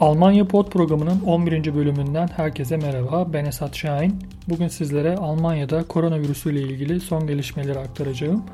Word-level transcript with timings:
Almanya 0.00 0.44
Pod 0.48 0.70
programının 0.70 1.20
11. 1.20 1.74
bölümünden 1.74 2.28
herkese 2.36 2.76
merhaba. 2.76 3.32
Ben 3.32 3.44
Esat 3.44 3.76
Şahin. 3.76 4.14
Bugün 4.48 4.68
sizlere 4.68 5.16
Almanya'da 5.16 5.84
koronavirüsü 5.84 6.52
ile 6.52 6.60
ilgili 6.60 7.00
son 7.00 7.26
gelişmeleri 7.26 7.78
aktaracağım. 7.78 8.44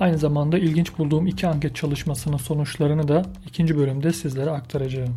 Aynı 0.00 0.18
zamanda 0.18 0.58
ilginç 0.58 0.98
bulduğum 0.98 1.26
iki 1.26 1.46
anket 1.46 1.76
çalışmasının 1.76 2.36
sonuçlarını 2.36 3.08
da 3.08 3.22
ikinci 3.46 3.76
bölümde 3.76 4.12
sizlere 4.12 4.50
aktaracağım. 4.50 5.14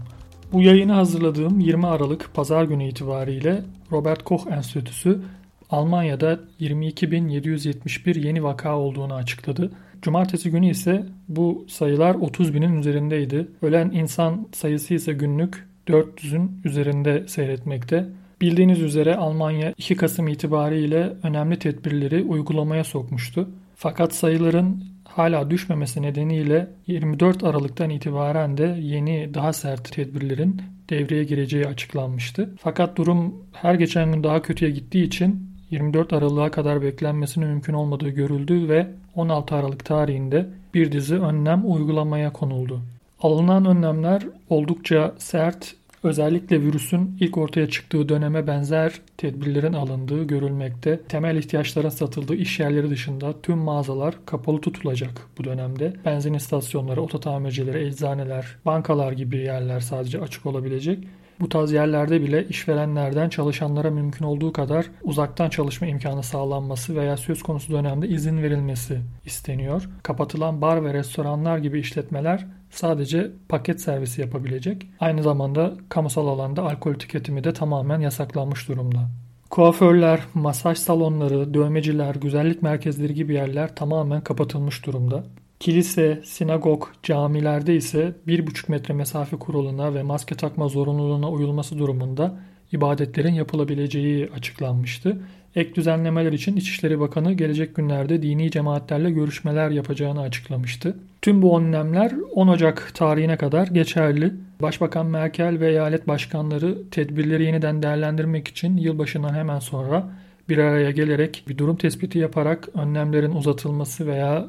Bu 0.53 0.61
yayını 0.61 0.93
hazırladığım 0.93 1.59
20 1.59 1.87
Aralık 1.87 2.33
Pazar 2.33 2.63
günü 2.63 2.87
itibariyle 2.87 3.61
Robert 3.91 4.23
Koch 4.23 4.47
Enstitüsü 4.51 5.21
Almanya'da 5.69 6.39
22.771 6.59 8.27
yeni 8.27 8.43
vaka 8.43 8.77
olduğunu 8.77 9.13
açıkladı. 9.13 9.71
Cumartesi 10.01 10.51
günü 10.51 10.69
ise 10.69 11.05
bu 11.27 11.65
sayılar 11.69 12.15
30 12.15 12.53
binin 12.53 12.79
üzerindeydi. 12.79 13.47
Ölen 13.61 13.91
insan 13.91 14.47
sayısı 14.53 14.93
ise 14.93 15.13
günlük 15.13 15.70
400'ün 15.91 16.61
üzerinde 16.65 17.27
seyretmekte. 17.27 18.05
Bildiğiniz 18.41 18.81
üzere 18.81 19.15
Almanya 19.15 19.73
2 19.77 19.95
Kasım 19.95 20.27
itibariyle 20.27 21.13
önemli 21.23 21.59
tedbirleri 21.59 22.23
uygulamaya 22.23 22.83
sokmuştu. 22.83 23.49
Fakat 23.75 24.13
sayıların 24.13 24.83
hala 25.05 25.49
düşmemesi 25.49 26.01
nedeniyle 26.01 26.67
24 26.87 27.43
Aralık'tan 27.43 27.89
itibaren 27.89 28.57
de 28.57 28.77
yeni 28.81 29.33
daha 29.33 29.53
sert 29.53 29.91
tedbirlerin 29.91 30.61
devreye 30.89 31.23
gireceği 31.23 31.67
açıklanmıştı. 31.67 32.55
Fakat 32.59 32.97
durum 32.97 33.35
her 33.53 33.75
geçen 33.75 34.11
gün 34.11 34.23
daha 34.23 34.41
kötüye 34.41 34.71
gittiği 34.71 35.03
için 35.03 35.51
24 35.71 36.13
Aralık'a 36.13 36.51
kadar 36.51 36.81
beklenmesinin 36.81 37.47
mümkün 37.47 37.73
olmadığı 37.73 38.09
görüldü 38.09 38.69
ve 38.69 38.87
16 39.15 39.55
Aralık 39.55 39.85
tarihinde 39.85 40.49
bir 40.73 40.91
dizi 40.91 41.15
önlem 41.15 41.71
uygulamaya 41.71 42.33
konuldu. 42.33 42.81
Alınan 43.21 43.65
önlemler 43.65 44.23
oldukça 44.49 45.15
sert, 45.17 45.75
özellikle 46.03 46.61
virüsün 46.61 47.17
ilk 47.19 47.37
ortaya 47.37 47.69
çıktığı 47.69 48.09
döneme 48.09 48.47
benzer 48.47 49.01
tedbirlerin 49.17 49.73
alındığı 49.73 50.23
görülmekte. 50.23 51.01
Temel 51.09 51.35
ihtiyaçların 51.35 51.89
satıldığı 51.89 52.35
iş 52.35 52.59
yerleri 52.59 52.89
dışında 52.89 53.41
tüm 53.41 53.57
mağazalar 53.57 54.15
kapalı 54.25 54.61
tutulacak 54.61 55.27
bu 55.37 55.43
dönemde. 55.43 55.93
Benzin 56.05 56.33
istasyonları, 56.33 57.01
ototamircileri, 57.01 57.87
eczaneler, 57.87 58.57
bankalar 58.65 59.11
gibi 59.11 59.37
yerler 59.37 59.79
sadece 59.79 60.21
açık 60.21 60.45
olabilecek. 60.45 60.99
Bu 61.41 61.49
tarz 61.49 61.71
yerlerde 61.71 62.21
bile 62.21 62.47
işverenlerden 62.47 63.29
çalışanlara 63.29 63.91
mümkün 63.91 64.25
olduğu 64.25 64.53
kadar 64.53 64.85
uzaktan 65.03 65.49
çalışma 65.49 65.87
imkanı 65.87 66.23
sağlanması 66.23 66.95
veya 66.95 67.17
söz 67.17 67.43
konusu 67.43 67.73
dönemde 67.73 68.07
izin 68.07 68.43
verilmesi 68.43 68.99
isteniyor. 69.25 69.89
Kapatılan 70.03 70.61
bar 70.61 70.83
ve 70.83 70.93
restoranlar 70.93 71.57
gibi 71.57 71.79
işletmeler 71.79 72.47
sadece 72.69 73.31
paket 73.49 73.81
servisi 73.81 74.21
yapabilecek. 74.21 74.87
Aynı 74.99 75.23
zamanda 75.23 75.73
kamusal 75.89 76.27
alanda 76.27 76.63
alkol 76.63 76.93
tüketimi 76.93 77.43
de 77.43 77.53
tamamen 77.53 77.99
yasaklanmış 77.99 78.67
durumda. 78.67 79.09
Kuaförler, 79.49 80.19
masaj 80.33 80.77
salonları, 80.77 81.53
dövmeciler, 81.53 82.15
güzellik 82.15 82.61
merkezleri 82.61 83.13
gibi 83.13 83.33
yerler 83.33 83.75
tamamen 83.75 84.21
kapatılmış 84.21 84.85
durumda. 84.85 85.23
Kilise, 85.61 86.21
sinagog, 86.23 86.83
camilerde 87.03 87.75
ise 87.75 88.13
1,5 88.27 88.71
metre 88.71 88.93
mesafe 88.93 89.37
kuralına 89.37 89.93
ve 89.93 90.03
maske 90.03 90.35
takma 90.35 90.67
zorunluluğuna 90.67 91.29
uyulması 91.31 91.77
durumunda 91.77 92.39
ibadetlerin 92.71 93.33
yapılabileceği 93.33 94.29
açıklanmıştı. 94.35 95.21
Ek 95.55 95.75
düzenlemeler 95.75 96.31
için 96.31 96.55
İçişleri 96.55 96.99
Bakanı 96.99 97.33
gelecek 97.33 97.75
günlerde 97.75 98.21
dini 98.21 98.51
cemaatlerle 98.51 99.11
görüşmeler 99.11 99.69
yapacağını 99.69 100.21
açıklamıştı. 100.21 100.97
Tüm 101.21 101.41
bu 101.41 101.59
önlemler 101.59 102.11
10 102.35 102.47
Ocak 102.47 102.91
tarihine 102.93 103.37
kadar 103.37 103.67
geçerli. 103.67 104.33
Başbakan 104.61 105.05
Merkel 105.05 105.59
ve 105.59 105.69
eyalet 105.69 106.07
başkanları 106.07 106.89
tedbirleri 106.91 107.43
yeniden 107.43 107.83
değerlendirmek 107.83 108.47
için 108.47 108.77
yılbaşından 108.77 109.33
hemen 109.33 109.59
sonra 109.59 110.09
bir 110.49 110.57
araya 110.57 110.91
gelerek 110.91 111.43
bir 111.47 111.57
durum 111.57 111.75
tespiti 111.75 112.19
yaparak 112.19 112.69
önlemlerin 112.73 113.31
uzatılması 113.31 114.07
veya 114.07 114.47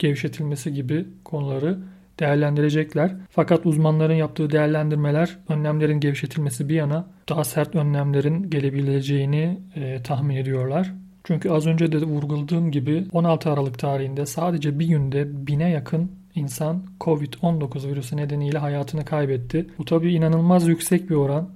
gevşetilmesi 0.00 0.74
gibi 0.74 1.06
konuları 1.24 1.78
değerlendirecekler. 2.20 3.12
Fakat 3.30 3.66
uzmanların 3.66 4.14
yaptığı 4.14 4.50
değerlendirmeler 4.50 5.38
önlemlerin 5.48 6.00
gevşetilmesi 6.00 6.68
bir 6.68 6.74
yana 6.74 7.06
daha 7.28 7.44
sert 7.44 7.74
önlemlerin 7.74 8.50
gelebileceğini 8.50 9.58
e, 9.76 10.02
tahmin 10.02 10.36
ediyorlar. 10.36 10.92
Çünkü 11.24 11.50
az 11.50 11.66
önce 11.66 11.92
de 11.92 11.98
vurguladığım 11.98 12.70
gibi 12.70 13.06
16 13.12 13.50
Aralık 13.50 13.78
tarihinde 13.78 14.26
sadece 14.26 14.78
bir 14.78 14.86
günde 14.86 15.46
bine 15.46 15.70
yakın 15.70 16.12
insan 16.34 16.82
Covid-19 17.00 17.88
virüsü 17.88 18.16
nedeniyle 18.16 18.58
hayatını 18.58 19.04
kaybetti. 19.04 19.66
Bu 19.78 19.84
tabi 19.84 20.12
inanılmaz 20.12 20.68
yüksek 20.68 21.10
bir 21.10 21.14
oran 21.14 21.50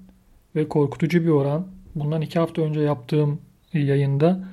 ve 0.57 0.69
korkutucu 0.69 1.23
bir 1.23 1.29
oran. 1.29 1.67
Bundan 1.95 2.23
iki 2.23 2.39
hafta 2.39 2.63
önce 2.63 2.81
yaptığım 2.81 3.41
yayında 3.73 4.45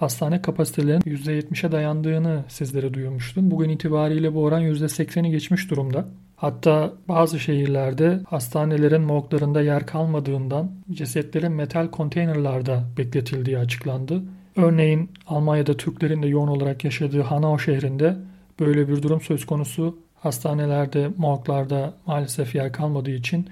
hastane 0.00 0.42
kapasitelerinin 0.42 1.16
%70'e 1.16 1.72
dayandığını 1.72 2.44
sizlere 2.48 2.94
duyurmuştum. 2.94 3.50
Bugün 3.50 3.68
itibariyle 3.68 4.34
bu 4.34 4.42
oran 4.42 4.62
%80'i 4.62 5.30
geçmiş 5.30 5.70
durumda. 5.70 6.08
Hatta 6.36 6.92
bazı 7.08 7.40
şehirlerde 7.40 8.20
hastanelerin 8.28 9.02
morglarında 9.02 9.62
yer 9.62 9.86
kalmadığından 9.86 10.70
cesetlerin 10.92 11.52
metal 11.52 11.88
konteynerlarda 11.88 12.84
bekletildiği 12.98 13.58
açıklandı. 13.58 14.22
Örneğin 14.56 15.10
Almanya'da 15.26 15.76
Türklerin 15.76 16.22
de 16.22 16.26
yoğun 16.26 16.48
olarak 16.48 16.84
yaşadığı 16.84 17.22
Hanau 17.22 17.58
şehrinde 17.58 18.16
böyle 18.60 18.88
bir 18.88 19.02
durum 19.02 19.20
söz 19.20 19.46
konusu. 19.46 19.98
Hastanelerde, 20.14 21.10
morglarda 21.16 21.94
maalesef 22.06 22.54
yer 22.54 22.72
kalmadığı 22.72 23.10
için 23.10 23.48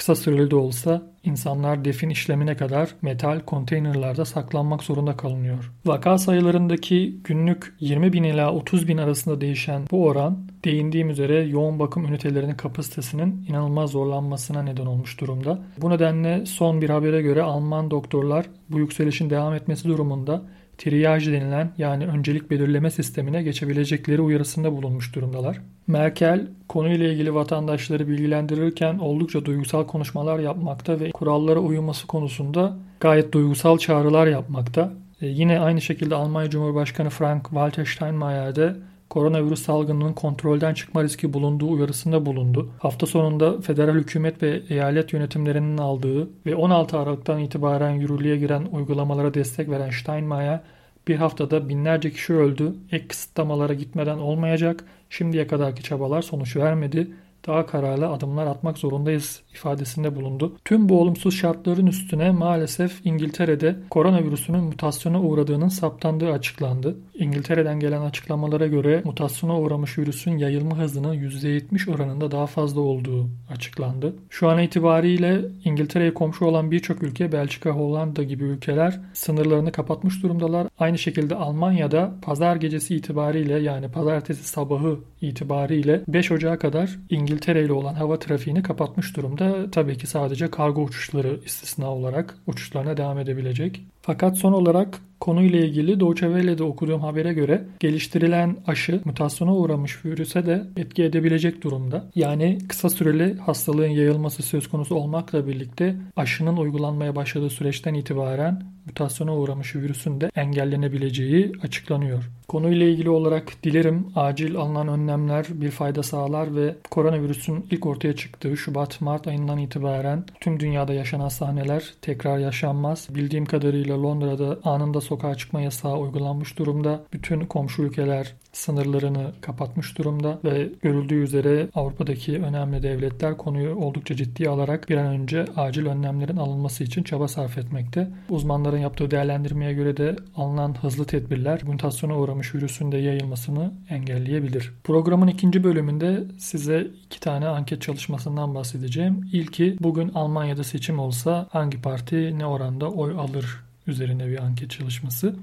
Kısa 0.00 0.14
süreli 0.14 0.50
de 0.50 0.56
olsa 0.56 1.02
insanlar 1.24 1.84
defin 1.84 2.10
işlemine 2.10 2.56
kadar 2.56 2.94
metal 3.02 3.40
konteynerlarda 3.40 4.24
saklanmak 4.24 4.82
zorunda 4.82 5.16
kalınıyor. 5.16 5.72
Vaka 5.86 6.18
sayılarındaki 6.18 7.16
günlük 7.24 7.74
20 7.80 8.12
bin 8.12 8.22
ila 8.22 8.52
30 8.52 8.88
bin 8.88 8.98
arasında 8.98 9.40
değişen 9.40 9.82
bu 9.90 10.06
oran 10.06 10.38
değindiğim 10.64 11.10
üzere 11.10 11.42
yoğun 11.42 11.78
bakım 11.78 12.04
ünitelerinin 12.04 12.54
kapasitesinin 12.54 13.46
inanılmaz 13.48 13.90
zorlanmasına 13.90 14.62
neden 14.62 14.86
olmuş 14.86 15.20
durumda. 15.20 15.58
Bu 15.78 15.90
nedenle 15.90 16.46
son 16.46 16.82
bir 16.82 16.90
habere 16.90 17.22
göre 17.22 17.42
Alman 17.42 17.90
doktorlar 17.90 18.46
bu 18.68 18.78
yükselişin 18.78 19.30
devam 19.30 19.54
etmesi 19.54 19.88
durumunda 19.88 20.42
triyaj 20.80 21.26
denilen 21.26 21.70
yani 21.78 22.06
öncelik 22.06 22.50
belirleme 22.50 22.90
sistemine 22.90 23.42
geçebilecekleri 23.42 24.20
uyarısında 24.20 24.72
bulunmuş 24.72 25.14
durumdalar. 25.14 25.60
Merkel 25.86 26.46
konuyla 26.68 27.12
ilgili 27.12 27.34
vatandaşları 27.34 28.08
bilgilendirirken 28.08 28.98
oldukça 28.98 29.44
duygusal 29.44 29.86
konuşmalar 29.86 30.38
yapmakta 30.38 31.00
ve 31.00 31.10
kurallara 31.10 31.58
uyulması 31.60 32.06
konusunda 32.06 32.76
gayet 33.00 33.32
duygusal 33.32 33.78
çağrılar 33.78 34.26
yapmakta. 34.26 34.92
E, 35.22 35.26
yine 35.26 35.60
aynı 35.60 35.80
şekilde 35.80 36.14
Almanya 36.14 36.50
Cumhurbaşkanı 36.50 37.08
Frank-Walter 37.08 37.94
Steinmeier 37.94 38.56
de 38.56 38.76
koronavirüs 39.10 39.62
salgınının 39.62 40.12
kontrolden 40.12 40.74
çıkma 40.74 41.04
riski 41.04 41.32
bulunduğu 41.32 41.70
uyarısında 41.70 42.26
bulundu. 42.26 42.70
Hafta 42.78 43.06
sonunda 43.06 43.60
federal 43.60 43.94
hükümet 43.94 44.42
ve 44.42 44.62
eyalet 44.68 45.12
yönetimlerinin 45.12 45.78
aldığı 45.78 46.28
ve 46.46 46.54
16 46.54 46.98
Aralık'tan 46.98 47.38
itibaren 47.38 47.90
yürürlüğe 47.90 48.36
giren 48.36 48.66
uygulamalara 48.72 49.34
destek 49.34 49.70
veren 49.70 49.90
Steinmeier 49.90 50.60
bir 51.08 51.16
haftada 51.16 51.68
binlerce 51.68 52.10
kişi 52.10 52.34
öldü, 52.34 52.74
ek 52.92 53.08
kısıtlamalara 53.08 53.74
gitmeden 53.74 54.18
olmayacak, 54.18 54.84
şimdiye 55.10 55.46
kadarki 55.46 55.82
çabalar 55.82 56.22
sonuç 56.22 56.56
vermedi 56.56 57.10
daha 57.46 57.66
kararlı 57.66 58.08
adımlar 58.08 58.46
atmak 58.46 58.78
zorundayız 58.78 59.42
ifadesinde 59.54 60.16
bulundu. 60.16 60.56
Tüm 60.64 60.88
bu 60.88 61.00
olumsuz 61.00 61.36
şartların 61.36 61.86
üstüne 61.86 62.30
maalesef 62.30 63.06
İngiltere'de 63.06 63.76
koronavirüsünün 63.90 64.64
mutasyona 64.64 65.20
uğradığının 65.20 65.68
saptandığı 65.68 66.32
açıklandı. 66.32 66.96
İngiltere'den 67.14 67.80
gelen 67.80 68.00
açıklamalara 68.00 68.66
göre 68.66 69.02
mutasyona 69.04 69.60
uğramış 69.60 69.98
virüsün 69.98 70.38
yayılma 70.38 70.78
hızının 70.78 71.14
%70 71.14 71.90
oranında 71.94 72.30
daha 72.30 72.46
fazla 72.46 72.80
olduğu 72.80 73.28
açıklandı. 73.50 74.14
Şu 74.30 74.48
an 74.48 74.58
itibariyle 74.58 75.40
İngiltere'ye 75.64 76.14
komşu 76.14 76.44
olan 76.44 76.70
birçok 76.70 77.02
ülke 77.02 77.32
Belçika, 77.32 77.70
Hollanda 77.70 78.22
gibi 78.22 78.44
ülkeler 78.44 79.00
sınırlarını 79.12 79.72
kapatmış 79.72 80.22
durumdalar. 80.22 80.66
Aynı 80.78 80.98
şekilde 80.98 81.34
Almanya'da 81.34 82.14
pazar 82.22 82.56
gecesi 82.56 82.96
itibariyle 82.96 83.58
yani 83.58 83.88
pazartesi 83.88 84.44
sabahı 84.44 84.98
itibariyle 85.20 86.02
5 86.08 86.32
Ocağı 86.32 86.58
kadar 86.58 86.98
İngiltere 87.10 87.29
İngiltere 87.30 87.64
ile 87.64 87.72
olan 87.72 87.94
hava 87.94 88.18
trafiğini 88.18 88.62
kapatmış 88.62 89.16
durumda. 89.16 89.70
Tabii 89.70 89.98
ki 89.98 90.06
sadece 90.06 90.50
kargo 90.50 90.82
uçuşları 90.82 91.40
istisna 91.44 91.94
olarak 91.94 92.34
uçuşlarına 92.46 92.96
devam 92.96 93.18
edebilecek. 93.18 93.80
Fakat 94.02 94.38
son 94.38 94.52
olarak 94.52 95.00
Konuyla 95.20 95.58
ilgili 95.58 96.00
Deutsche 96.00 96.26
Welle'de 96.26 96.62
okuduğum 96.62 97.00
habere 97.00 97.32
göre 97.32 97.64
geliştirilen 97.80 98.56
aşı 98.66 99.00
mutasyona 99.04 99.56
uğramış 99.56 100.04
virüse 100.04 100.46
de 100.46 100.62
etki 100.76 101.04
edebilecek 101.04 101.62
durumda. 101.62 102.10
Yani 102.14 102.58
kısa 102.68 102.90
süreli 102.90 103.34
hastalığın 103.34 103.86
yayılması 103.86 104.42
söz 104.42 104.68
konusu 104.68 104.94
olmakla 104.94 105.46
birlikte 105.46 105.96
aşının 106.16 106.56
uygulanmaya 106.56 107.16
başladığı 107.16 107.50
süreçten 107.50 107.94
itibaren 107.94 108.62
mutasyona 108.86 109.36
uğramış 109.36 109.76
virüsün 109.76 110.20
de 110.20 110.30
engellenebileceği 110.36 111.52
açıklanıyor. 111.62 112.30
Konuyla 112.48 112.86
ilgili 112.86 113.10
olarak 113.10 113.52
dilerim 113.62 114.06
acil 114.16 114.56
alınan 114.56 114.88
önlemler 114.88 115.46
bir 115.50 115.70
fayda 115.70 116.02
sağlar 116.02 116.56
ve 116.56 116.76
koronavirüsün 116.90 117.66
ilk 117.70 117.86
ortaya 117.86 118.16
çıktığı 118.16 118.56
Şubat-Mart 118.56 119.26
ayından 119.26 119.58
itibaren 119.58 120.24
tüm 120.40 120.60
dünyada 120.60 120.94
yaşanan 120.94 121.28
sahneler 121.28 121.94
tekrar 122.02 122.38
yaşanmaz. 122.38 123.08
Bildiğim 123.14 123.44
kadarıyla 123.44 123.89
Londra'da 123.94 124.58
anında 124.64 125.00
sokağa 125.00 125.34
çıkma 125.34 125.60
yasağı 125.60 125.98
uygulanmış 125.98 126.58
durumda. 126.58 127.00
Bütün 127.12 127.40
komşu 127.40 127.82
ülkeler 127.82 128.34
sınırlarını 128.52 129.32
kapatmış 129.40 129.98
durumda 129.98 130.38
ve 130.44 130.68
görüldüğü 130.82 131.22
üzere 131.22 131.68
Avrupa'daki 131.74 132.38
önemli 132.38 132.82
devletler 132.82 133.36
konuyu 133.36 133.74
oldukça 133.74 134.16
ciddiye 134.16 134.48
alarak 134.48 134.88
bir 134.88 134.96
an 134.96 135.06
önce 135.06 135.44
acil 135.56 135.86
önlemlerin 135.86 136.36
alınması 136.36 136.84
için 136.84 137.02
çaba 137.02 137.28
sarf 137.28 137.58
etmekte. 137.58 138.10
Uzmanların 138.28 138.78
yaptığı 138.78 139.10
değerlendirmeye 139.10 139.72
göre 139.72 139.96
de 139.96 140.16
alınan 140.36 140.74
hızlı 140.82 141.04
tedbirler 141.04 141.64
mutasyona 141.64 142.18
uğramış 142.18 142.54
virüsün 142.54 142.92
de 142.92 142.96
yayılmasını 142.96 143.72
engelleyebilir. 143.90 144.72
Programın 144.84 145.26
ikinci 145.26 145.64
bölümünde 145.64 146.24
size 146.38 146.86
iki 147.06 147.20
tane 147.20 147.48
anket 147.48 147.82
çalışmasından 147.82 148.54
bahsedeceğim. 148.54 149.28
İlki 149.32 149.76
bugün 149.80 150.08
Almanya'da 150.14 150.64
seçim 150.64 150.98
olsa 150.98 151.46
hangi 151.50 151.82
parti 151.82 152.38
ne 152.38 152.46
oranda 152.46 152.90
oy 152.90 153.12
alır 153.18 153.64
üzerine 153.86 154.28
bir 154.28 154.42
anket 154.42 154.70
çalışması. 154.70 155.34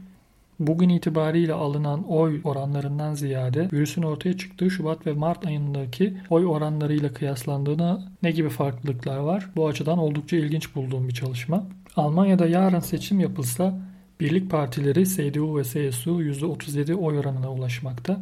Bugün 0.60 0.90
itibariyle 0.90 1.54
alınan 1.54 2.04
oy 2.04 2.42
oranlarından 2.44 3.14
ziyade 3.14 3.70
virüsün 3.74 4.02
ortaya 4.02 4.38
çıktığı 4.38 4.72
Şubat 4.72 5.08
ve 5.08 5.14
Mart 5.14 5.48
ayındaki 5.48 6.18
oy 6.30 6.46
oranlarıyla 6.46 7.14
kıyaslandığına 7.14 8.12
ne 8.24 8.32
gibi 8.32 8.50
farklılıklar 8.50 9.18
var? 9.18 9.50
Bu 9.56 9.68
açıdan 9.68 9.98
oldukça 9.98 10.38
ilginç 10.38 10.76
bulduğum 10.76 11.08
bir 11.08 11.14
çalışma. 11.14 11.68
Almanya'da 11.96 12.48
yarın 12.48 12.80
seçim 12.80 13.20
yapılsa 13.20 13.80
birlik 14.20 14.52
partileri 14.52 15.06
CDU 15.06 15.58
ve 15.58 15.64
CSU 15.64 16.22
%37 16.22 16.94
oy 16.94 17.20
oranına 17.20 17.52
ulaşmakta. 17.52 18.22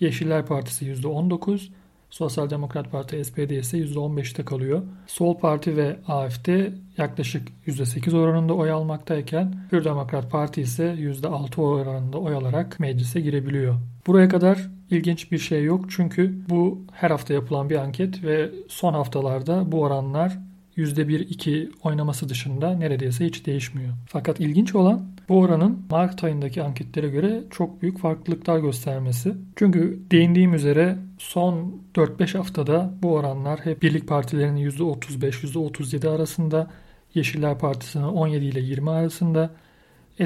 Yeşiller 0.00 0.46
Partisi 0.46 0.86
%19, 0.86 1.68
Sosyal 2.12 2.50
Demokrat 2.50 2.90
Parti 2.90 3.24
SPD 3.24 3.50
ise 3.50 3.78
%15'te 3.78 4.44
kalıyor. 4.44 4.82
Sol 5.06 5.38
Parti 5.38 5.76
ve 5.76 5.96
AFD 6.06 6.48
yaklaşık 6.98 7.48
%8 7.66 8.16
oranında 8.16 8.54
oy 8.54 8.70
almaktayken 8.70 9.54
Hür 9.72 9.84
Demokrat 9.84 10.30
Parti 10.30 10.60
ise 10.60 10.84
%6 10.84 11.60
oranında 11.60 12.18
oy 12.18 12.34
alarak 12.34 12.80
meclise 12.80 13.20
girebiliyor. 13.20 13.74
Buraya 14.06 14.28
kadar 14.28 14.70
ilginç 14.90 15.32
bir 15.32 15.38
şey 15.38 15.64
yok 15.64 15.84
çünkü 15.90 16.34
bu 16.48 16.82
her 16.92 17.10
hafta 17.10 17.34
yapılan 17.34 17.70
bir 17.70 17.76
anket 17.76 18.24
ve 18.24 18.50
son 18.68 18.94
haftalarda 18.94 19.72
bu 19.72 19.80
oranlar 19.80 20.38
%1-2 20.76 21.70
oynaması 21.82 22.28
dışında 22.28 22.76
neredeyse 22.76 23.26
hiç 23.26 23.46
değişmiyor. 23.46 23.92
Fakat 24.06 24.40
ilginç 24.40 24.74
olan 24.74 25.06
bu 25.28 25.40
oranın 25.40 25.82
Mart 25.90 26.24
ayındaki 26.24 26.62
anketlere 26.62 27.08
göre 27.08 27.42
çok 27.50 27.82
büyük 27.82 27.98
farklılıklar 27.98 28.58
göstermesi. 28.58 29.34
Çünkü 29.56 30.00
değindiğim 30.10 30.54
üzere 30.54 30.98
son 31.22 31.82
4-5 31.94 32.38
haftada 32.38 32.94
bu 33.02 33.14
oranlar 33.14 33.60
hep 33.60 33.82
birlik 33.82 34.08
partilerinin 34.08 34.70
%35-%37 34.70 36.08
arasında, 36.08 36.70
Yeşiller 37.14 37.58
Partisi'nin 37.58 38.04
17 38.04 38.44
ile 38.44 38.60
20 38.60 38.90
arasında, 38.90 39.50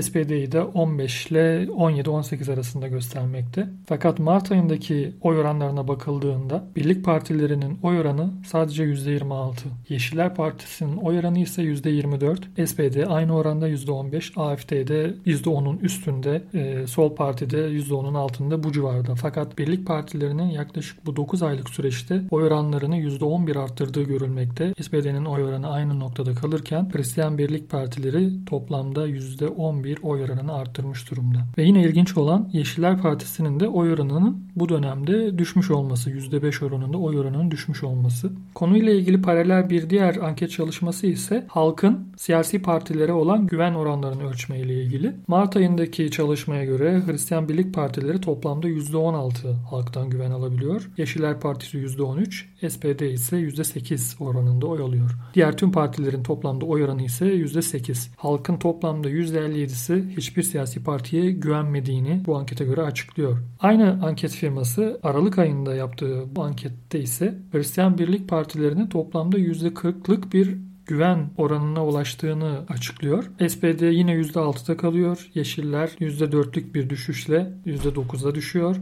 SPD'yi 0.01 0.53
de 0.53 0.63
15 0.63 1.27
ile 1.27 1.65
17-18 1.65 2.53
arasında 2.53 2.89
göstermekte. 2.89 3.69
Fakat 3.87 4.19
Mart 4.19 4.53
ayındaki 4.53 5.13
oy 5.21 5.39
oranlarına 5.39 5.89
bakıldığında 5.89 6.65
Birlik 6.77 7.05
Partilerinin 7.05 7.79
oy 7.83 7.99
oranı 7.99 8.31
sadece 8.47 8.85
%26. 8.85 9.53
Yeşiller 9.89 10.35
Partisi'nin 10.35 10.97
oy 10.97 11.19
oranı 11.19 11.39
ise 11.39 11.63
%24. 11.63 12.67
SPD 12.67 13.07
aynı 13.09 13.37
oranda 13.37 13.69
%15. 13.69 14.33
AFD'de 14.37 15.15
%10'un 15.27 15.79
üstünde. 15.79 16.43
E, 16.55 16.87
Sol 16.87 17.15
Parti'de 17.15 17.59
%10'un 17.59 18.15
altında 18.15 18.63
bu 18.63 18.73
civarda. 18.73 19.15
Fakat 19.15 19.59
Birlik 19.59 19.87
Partilerinin 19.87 20.51
yaklaşık 20.51 21.07
bu 21.07 21.17
9 21.17 21.43
aylık 21.43 21.71
süreçte 21.71 22.23
oy 22.31 22.45
oranlarını 22.45 22.97
%11 22.97 23.59
arttırdığı 23.59 24.03
görülmekte. 24.03 24.75
SPD'nin 24.81 25.25
oy 25.25 25.45
oranı 25.45 25.71
aynı 25.71 26.01
noktada 26.01 26.35
kalırken 26.35 26.91
Hristiyan 26.93 27.39
Birlik 27.39 27.71
Partileri 27.71 28.45
toplamda 28.45 29.09
%10 29.09 29.76
%11 29.83 30.01
oy 30.03 30.23
oranını 30.23 30.55
arttırmış 30.55 31.11
durumda. 31.11 31.39
Ve 31.59 31.63
yine 31.63 31.83
ilginç 31.83 32.17
olan 32.17 32.51
Yeşiller 32.53 33.03
Partisi'nin 33.03 33.61
de 33.61 33.69
oy 33.69 33.93
oranının 33.93 34.46
bu 34.57 34.69
dönemde 34.69 35.39
düşmüş 35.39 35.71
olması, 35.71 36.11
%5 36.11 36.65
oranında 36.65 36.99
oy 36.99 37.19
oranının 37.19 37.51
düşmüş 37.51 37.83
olması. 37.83 38.33
Konuyla 38.55 38.93
ilgili 38.93 39.23
paralel 39.23 39.71
bir 39.71 39.91
diğer 39.91 40.17
anket 40.17 40.51
çalışması 40.51 41.07
ise 41.07 41.45
halkın 41.49 42.09
siyasi 42.17 42.63
partilere 42.63 43.13
olan 43.13 43.47
güven 43.47 43.75
oranlarını 43.75 44.29
ölçme 44.29 44.61
ile 44.61 44.83
ilgili. 44.83 45.13
Mart 45.29 45.57
ayındaki 45.57 46.11
çalışmaya 46.11 46.65
göre 46.65 47.03
Hristiyan 47.07 47.49
Birlik 47.49 47.75
Partileri 47.75 48.21
toplamda 48.21 48.69
%16 48.69 49.53
halktan 49.71 50.11
güven 50.11 50.31
alabiliyor. 50.31 50.91
Yeşiller 50.97 51.41
Partisi 51.41 51.79
%13, 51.79 52.45
SPD 52.69 53.13
ise 53.13 53.37
%8 53.37 54.25
oranında 54.25 54.67
oy 54.67 54.83
alıyor. 54.83 55.11
Diğer 55.35 55.57
tüm 55.57 55.73
partilerin 55.73 56.23
toplamda 56.23 56.67
oy 56.67 56.85
oranı 56.85 57.03
ise 57.03 57.27
%8. 57.27 58.09
Halkın 58.17 58.57
toplamda 58.57 59.11
%57 59.11 59.67
%57'si 59.77 60.17
hiçbir 60.17 60.43
siyasi 60.43 60.85
partiye 60.85 61.31
güvenmediğini 61.31 62.23
bu 62.27 62.37
ankete 62.37 62.65
göre 62.65 62.83
açıklıyor. 62.83 63.39
Aynı 63.61 64.01
anket 64.03 64.33
firması 64.47 65.01
Aralık 65.03 65.39
ayında 65.39 65.75
yaptığı 65.75 66.37
bu 66.37 66.43
ankette 66.45 67.01
ise 67.01 67.35
Hristiyan 67.53 67.99
Birlik 67.99 68.29
Partilerinin 68.29 68.87
toplamda 68.87 69.39
%40'lık 69.39 70.33
bir 70.33 70.57
güven 70.87 71.31
oranına 71.37 71.87
ulaştığını 71.87 72.65
açıklıyor. 72.69 73.25
SPD 73.49 73.83
yine 73.83 74.13
%6'da 74.13 74.77
kalıyor. 74.77 75.31
Yeşiller 75.35 75.89
%4'lük 75.89 76.75
bir 76.75 76.91
düşüşle 76.91 77.53
%9'a 77.67 78.35
düşüyor. 78.35 78.77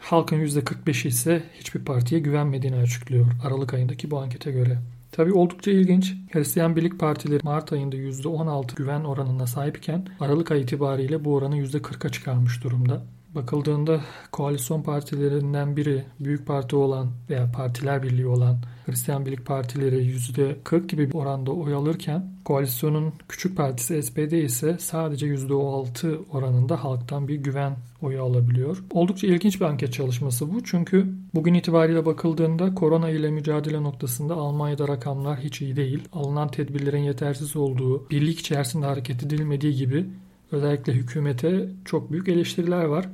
Halkın 0.00 0.36
%45'i 0.36 1.08
ise 1.08 1.42
hiçbir 1.60 1.84
partiye 1.84 2.20
güvenmediğini 2.20 2.76
açıklıyor 2.76 3.26
Aralık 3.44 3.74
ayındaki 3.74 4.10
bu 4.10 4.18
ankete 4.18 4.52
göre. 4.52 4.78
Tabi 5.12 5.32
oldukça 5.32 5.70
ilginç. 5.70 6.14
Hristiyan 6.32 6.76
Birlik 6.76 6.98
Partileri 7.00 7.40
Mart 7.42 7.72
ayında 7.72 7.96
%16 7.96 8.76
güven 8.76 9.04
oranına 9.04 9.46
sahipken 9.46 10.06
Aralık 10.20 10.50
ayı 10.50 10.62
itibariyle 10.62 11.24
bu 11.24 11.34
oranı 11.34 11.56
%40'a 11.58 12.08
çıkarmış 12.08 12.64
durumda. 12.64 13.02
Bakıldığında 13.36 14.00
koalisyon 14.32 14.82
partilerinden 14.82 15.76
biri 15.76 16.04
büyük 16.20 16.46
parti 16.46 16.76
olan 16.76 17.10
veya 17.30 17.52
partiler 17.52 18.02
birliği 18.02 18.26
olan 18.26 18.56
Hristiyan 18.86 19.26
Birlik 19.26 19.46
Partileri 19.46 20.16
%40 20.64 20.86
gibi 20.86 21.08
bir 21.08 21.14
oranda 21.14 21.52
oy 21.52 21.74
alırken 21.74 22.30
koalisyonun 22.44 23.12
küçük 23.28 23.56
partisi 23.56 24.02
SPD 24.02 24.32
ise 24.32 24.76
sadece 24.80 25.26
%6 25.26 26.18
oranında 26.32 26.84
halktan 26.84 27.28
bir 27.28 27.34
güven 27.34 27.76
oyu 28.02 28.22
alabiliyor. 28.22 28.84
Oldukça 28.90 29.26
ilginç 29.26 29.60
bir 29.60 29.66
anket 29.66 29.92
çalışması 29.92 30.54
bu 30.54 30.64
çünkü 30.64 31.06
bugün 31.34 31.54
itibariyle 31.54 32.06
bakıldığında 32.06 32.74
korona 32.74 33.10
ile 33.10 33.30
mücadele 33.30 33.82
noktasında 33.82 34.34
Almanya'da 34.34 34.88
rakamlar 34.88 35.38
hiç 35.40 35.62
iyi 35.62 35.76
değil. 35.76 36.08
Alınan 36.12 36.48
tedbirlerin 36.48 37.02
yetersiz 37.02 37.56
olduğu, 37.56 38.10
birlik 38.10 38.40
içerisinde 38.40 38.86
hareket 38.86 39.22
edilmediği 39.22 39.74
gibi 39.74 40.06
özellikle 40.52 40.92
hükümete 40.92 41.68
çok 41.84 42.12
büyük 42.12 42.28
eleştiriler 42.28 42.84
var. 42.84 43.08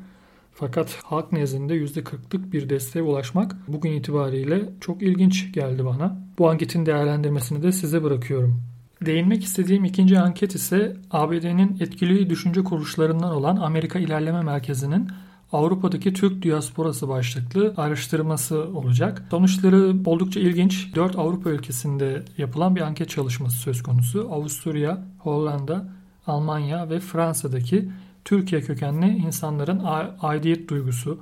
Fakat 0.55 0.99
halk 1.05 1.33
nezdinde 1.33 1.75
%40'lık 1.75 2.53
bir 2.53 2.69
desteğe 2.69 3.03
ulaşmak 3.03 3.57
bugün 3.69 3.93
itibariyle 3.93 4.71
çok 4.81 5.03
ilginç 5.03 5.53
geldi 5.53 5.85
bana. 5.85 6.17
Bu 6.39 6.51
anketin 6.51 6.87
değerlendirmesini 6.87 7.63
de 7.63 7.73
size 7.73 8.03
bırakıyorum. 8.03 8.63
Değinmek 9.07 9.45
istediğim 9.45 9.85
ikinci 9.85 10.19
anket 10.19 10.55
ise 10.55 10.97
ABD'nin 11.11 11.77
etkili 11.81 12.31
düşünce 12.31 12.65
kuruluşlarından 12.65 13.35
olan 13.35 13.57
Amerika 13.57 13.99
İlerleme 13.99 14.43
Merkezi'nin 14.43 15.09
Avrupa'daki 15.53 16.13
Türk 16.13 16.43
diasporası 16.43 17.09
başlıklı 17.09 17.75
araştırması 17.77 18.59
olacak. 18.59 19.25
Sonuçları 19.31 19.95
oldukça 20.05 20.41
ilginç. 20.41 20.95
4 20.95 21.19
Avrupa 21.19 21.51
ülkesinde 21.51 22.23
yapılan 22.39 22.77
bir 22.77 22.81
anket 22.81 23.09
çalışması 23.09 23.57
söz 23.57 23.83
konusu. 23.83 24.29
Avusturya, 24.33 25.05
Hollanda, 25.19 25.89
Almanya 26.27 26.91
ve 26.91 27.01
Fransa'daki 27.01 27.89
Türkiye 28.25 28.61
kökenli 28.61 29.07
insanların 29.07 29.83
aidiyet 30.21 30.69
duygusu, 30.69 31.21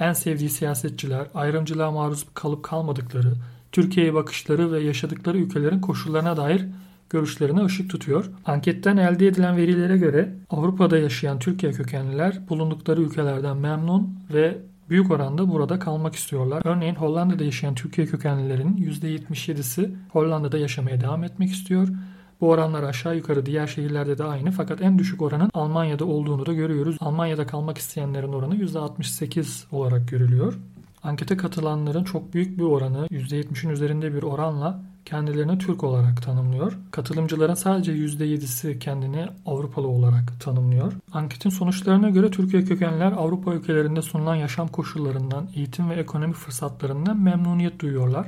en 0.00 0.12
sevdiği 0.12 0.50
siyasetçiler, 0.50 1.26
ayrımcılığa 1.34 1.90
maruz 1.90 2.26
kalıp 2.34 2.62
kalmadıkları, 2.62 3.34
Türkiye'ye 3.72 4.14
bakışları 4.14 4.72
ve 4.72 4.80
yaşadıkları 4.80 5.38
ülkelerin 5.38 5.80
koşullarına 5.80 6.36
dair 6.36 6.66
görüşlerine 7.10 7.64
ışık 7.64 7.90
tutuyor. 7.90 8.30
Anketten 8.44 8.96
elde 8.96 9.26
edilen 9.26 9.56
verilere 9.56 9.98
göre 9.98 10.34
Avrupa'da 10.50 10.98
yaşayan 10.98 11.38
Türkiye 11.38 11.72
kökenliler 11.72 12.48
bulundukları 12.48 13.00
ülkelerden 13.02 13.56
memnun 13.56 14.18
ve 14.34 14.58
büyük 14.90 15.10
oranda 15.10 15.50
burada 15.50 15.78
kalmak 15.78 16.14
istiyorlar. 16.14 16.62
Örneğin 16.64 16.94
Hollanda'da 16.94 17.44
yaşayan 17.44 17.74
Türkiye 17.74 18.06
kökenlilerin 18.06 18.76
%77'si 18.76 19.90
Hollanda'da 20.12 20.58
yaşamaya 20.58 21.00
devam 21.00 21.24
etmek 21.24 21.50
istiyor. 21.50 21.88
Bu 22.42 22.50
oranlar 22.50 22.82
aşağı 22.82 23.16
yukarı 23.16 23.46
diğer 23.46 23.66
şehirlerde 23.66 24.18
de 24.18 24.24
aynı 24.24 24.50
fakat 24.50 24.80
en 24.82 24.98
düşük 24.98 25.22
oranın 25.22 25.50
Almanya'da 25.54 26.04
olduğunu 26.04 26.46
da 26.46 26.52
görüyoruz. 26.52 26.96
Almanya'da 27.00 27.46
kalmak 27.46 27.78
isteyenlerin 27.78 28.32
oranı 28.32 28.56
%68 28.56 29.64
olarak 29.72 30.08
görülüyor. 30.08 30.54
Ankete 31.02 31.36
katılanların 31.36 32.04
çok 32.04 32.34
büyük 32.34 32.58
bir 32.58 32.62
oranı 32.62 33.06
%70'in 33.06 33.70
üzerinde 33.70 34.14
bir 34.14 34.22
oranla 34.22 34.82
kendilerini 35.04 35.58
Türk 35.58 35.84
olarak 35.84 36.22
tanımlıyor. 36.22 36.72
Katılımcıların 36.90 37.54
sadece 37.54 37.92
%7'si 37.92 38.78
kendini 38.78 39.26
Avrupalı 39.46 39.88
olarak 39.88 40.40
tanımlıyor. 40.40 40.92
Anketin 41.12 41.50
sonuçlarına 41.50 42.10
göre 42.10 42.30
Türkiye 42.30 42.64
kökenliler 42.64 43.12
Avrupa 43.12 43.54
ülkelerinde 43.54 44.02
sunulan 44.02 44.34
yaşam 44.34 44.68
koşullarından, 44.68 45.48
eğitim 45.56 45.90
ve 45.90 45.94
ekonomi 45.94 46.32
fırsatlarından 46.32 47.20
memnuniyet 47.20 47.80
duyuyorlar 47.80 48.26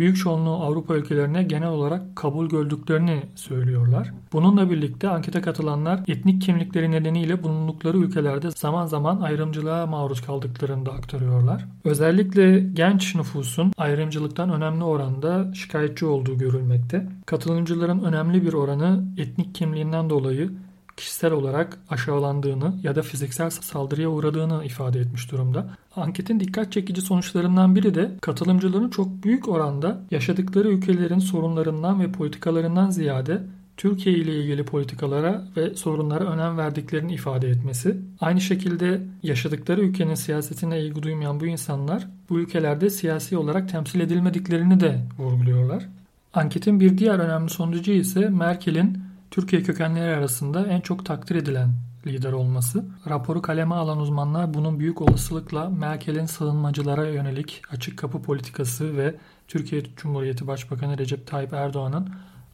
büyük 0.00 0.16
çoğunluğu 0.16 0.62
Avrupa 0.62 0.94
ülkelerine 0.94 1.42
genel 1.42 1.68
olarak 1.68 2.16
kabul 2.16 2.48
gördüklerini 2.48 3.22
söylüyorlar. 3.34 4.12
Bununla 4.32 4.70
birlikte 4.70 5.08
ankete 5.08 5.40
katılanlar 5.40 6.00
etnik 6.08 6.42
kimlikleri 6.42 6.90
nedeniyle 6.90 7.42
bulundukları 7.42 7.98
ülkelerde 7.98 8.50
zaman 8.50 8.86
zaman 8.86 9.20
ayrımcılığa 9.20 9.86
maruz 9.86 10.20
kaldıklarını 10.20 10.86
da 10.86 10.92
aktarıyorlar. 10.92 11.64
Özellikle 11.84 12.60
genç 12.60 13.14
nüfusun 13.14 13.72
ayrımcılıktan 13.76 14.50
önemli 14.50 14.84
oranda 14.84 15.54
şikayetçi 15.54 16.06
olduğu 16.06 16.38
görülmekte. 16.38 17.08
Katılımcıların 17.26 18.04
önemli 18.04 18.42
bir 18.46 18.52
oranı 18.52 19.04
etnik 19.18 19.54
kimliğinden 19.54 20.10
dolayı 20.10 20.50
kişisel 20.96 21.32
olarak 21.32 21.78
aşağılandığını 21.90 22.74
ya 22.82 22.94
da 22.96 23.02
fiziksel 23.02 23.50
saldırıya 23.50 24.08
uğradığını 24.08 24.64
ifade 24.64 25.00
etmiş 25.00 25.32
durumda. 25.32 25.66
Anketin 25.96 26.40
dikkat 26.40 26.72
çekici 26.72 27.00
sonuçlarından 27.00 27.76
biri 27.76 27.94
de 27.94 28.10
katılımcıların 28.20 28.90
çok 28.90 29.24
büyük 29.24 29.48
oranda 29.48 30.00
yaşadıkları 30.10 30.68
ülkelerin 30.68 31.18
sorunlarından 31.18 32.00
ve 32.00 32.12
politikalarından 32.12 32.90
ziyade 32.90 33.42
Türkiye 33.80 34.16
ile 34.16 34.40
ilgili 34.40 34.64
politikalara 34.64 35.44
ve 35.56 35.74
sorunlara 35.74 36.24
önem 36.24 36.58
verdiklerini 36.58 37.12
ifade 37.14 37.48
etmesi. 37.48 37.96
Aynı 38.20 38.40
şekilde 38.40 39.00
yaşadıkları 39.22 39.80
ülkenin 39.80 40.14
siyasetine 40.14 40.80
ilgi 40.80 41.02
duymayan 41.02 41.40
bu 41.40 41.46
insanlar 41.46 42.08
bu 42.30 42.40
ülkelerde 42.40 42.90
siyasi 42.90 43.36
olarak 43.36 43.68
temsil 43.68 44.00
edilmediklerini 44.00 44.80
de 44.80 45.00
vurguluyorlar. 45.18 45.88
Anketin 46.34 46.80
bir 46.80 46.98
diğer 46.98 47.18
önemli 47.18 47.50
sonucu 47.50 47.92
ise 47.92 48.28
Merkel'in 48.28 48.98
Türkiye 49.30 49.62
kökenleri 49.62 50.16
arasında 50.16 50.66
en 50.66 50.80
çok 50.80 51.06
takdir 51.06 51.34
edilen 51.34 51.74
lider 52.06 52.32
olması. 52.32 52.84
Raporu 53.08 53.42
kaleme 53.42 53.74
alan 53.74 53.98
uzmanlar 53.98 54.54
bunun 54.54 54.80
büyük 54.80 55.00
olasılıkla 55.00 55.68
Merkel'in 55.70 56.26
sığınmacılara 56.26 57.06
yönelik 57.08 57.62
açık 57.72 57.98
kapı 57.98 58.22
politikası 58.22 58.96
ve 58.96 59.14
Türkiye 59.48 59.82
Cumhuriyeti 59.96 60.46
Başbakanı 60.46 60.98
Recep 60.98 61.26
Tayyip 61.26 61.52
Erdoğan'ın 61.52 62.08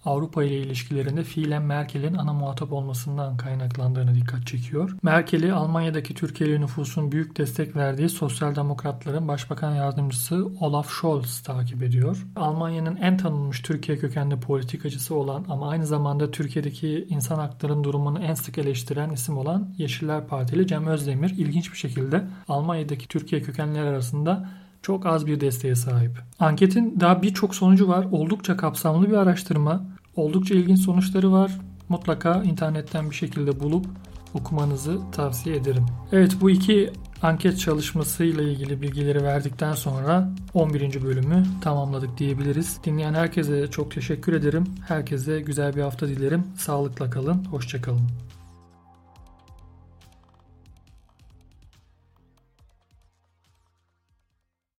Avrupa 0.07 0.45
ile 0.45 0.57
ilişkilerinde 0.61 1.25
fiilen 1.25 1.63
Merkel'in 1.63 2.15
ana 2.15 2.33
muhatap 2.33 2.73
olmasından 2.73 3.37
kaynaklandığını 3.37 4.15
dikkat 4.15 4.47
çekiyor. 4.47 4.97
Merkel'i 5.03 5.53
Almanya'daki 5.53 6.15
Türkiye'li 6.15 6.61
nüfusun 6.61 7.13
büyük 7.13 7.39
destek 7.39 7.77
verdiği 7.77 8.09
Sosyal 8.09 8.55
Demokratların 8.55 9.29
Başbakan 9.29 9.75
Yardımcısı 9.75 10.49
Olaf 10.61 10.91
Scholz 10.91 11.43
takip 11.43 11.83
ediyor. 11.83 12.27
Almanya'nın 12.37 12.97
en 12.97 13.17
tanınmış 13.17 13.63
Türkiye 13.63 13.99
kökenli 13.99 14.41
politikacısı 14.41 15.15
olan 15.15 15.45
ama 15.49 15.69
aynı 15.69 15.87
zamanda 15.87 16.31
Türkiye'deki 16.31 17.07
insan 17.11 17.37
haklarının 17.39 17.85
durumunu 17.85 18.19
en 18.19 18.35
sık 18.35 18.59
eleştiren 18.59 19.11
isim 19.11 19.39
olan 19.39 19.75
Yeşiller 19.79 20.27
Partili 20.27 20.67
Cem 20.67 20.87
Özdemir 20.87 21.31
ilginç 21.31 21.73
bir 21.73 21.79
şekilde 21.79 22.25
Almanya'daki 22.49 23.09
Türkiye 23.09 23.43
kökenliler 23.43 23.87
arasında 23.87 24.49
çok 24.83 25.07
az 25.07 25.27
bir 25.27 25.41
desteğe 25.41 25.75
sahip. 25.75 26.23
Anketin 26.41 27.01
daha 27.01 27.23
birçok 27.23 27.55
sonucu 27.55 27.89
var. 27.89 28.07
Oldukça 28.11 28.57
kapsamlı 28.57 29.11
bir 29.11 29.17
araştırma. 29.17 29.85
Oldukça 30.17 30.55
ilginç 30.55 30.81
sonuçları 30.81 31.33
var. 31.33 31.53
Mutlaka 31.89 32.43
internetten 32.43 33.11
bir 33.11 33.15
şekilde 33.15 33.61
bulup 33.61 33.87
okumanızı 34.35 35.01
tavsiye 35.13 35.57
ederim. 35.57 35.87
Evet 36.13 36.37
bu 36.41 36.51
iki 36.51 36.91
anket 37.23 37.59
çalışmasıyla 37.59 38.43
ilgili 38.43 38.83
bilgileri 38.83 39.25
verdikten 39.25 39.73
sonra 39.73 40.31
11. 40.55 41.03
bölümü 41.03 41.47
tamamladık 41.61 42.19
diyebiliriz. 42.19 42.79
Dinleyen 42.85 43.15
herkese 43.15 43.71
çok 43.71 43.91
teşekkür 43.91 44.33
ederim. 44.33 44.65
Herkese 44.89 45.41
güzel 45.41 45.77
bir 45.77 45.83
hafta 45.83 46.09
dilerim. 46.09 46.45
Sağlıkla 46.57 47.11
kalın, 47.11 47.45
hoşçakalın. 47.45 48.26